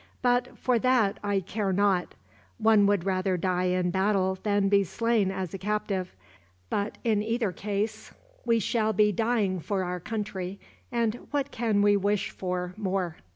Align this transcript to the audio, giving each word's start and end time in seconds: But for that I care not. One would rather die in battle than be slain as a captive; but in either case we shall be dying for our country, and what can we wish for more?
But 0.23 0.57
for 0.57 0.79
that 0.79 1.19
I 1.23 1.41
care 1.41 1.71
not. 1.71 2.15
One 2.57 2.87
would 2.87 3.05
rather 3.05 3.37
die 3.37 3.65
in 3.65 3.91
battle 3.91 4.35
than 4.41 4.67
be 4.67 4.83
slain 4.83 5.29
as 5.29 5.53
a 5.53 5.59
captive; 5.59 6.15
but 6.71 6.97
in 7.03 7.21
either 7.21 7.51
case 7.51 8.11
we 8.43 8.57
shall 8.57 8.93
be 8.93 9.11
dying 9.11 9.59
for 9.59 9.83
our 9.83 9.99
country, 9.99 10.59
and 10.91 11.27
what 11.29 11.51
can 11.51 11.83
we 11.83 11.95
wish 11.97 12.31
for 12.31 12.73
more? 12.77 13.17